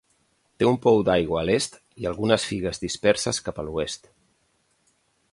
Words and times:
Té 0.61 0.67
un 0.67 0.77
pou 0.85 1.01
d'aigua 1.09 1.41
a 1.41 1.43
l'est 1.49 1.77
i 2.03 2.07
algunes 2.11 2.47
figues 2.53 2.81
disperses 2.85 3.41
cap 3.49 3.61
a 3.61 3.65
l'oest. 3.67 4.09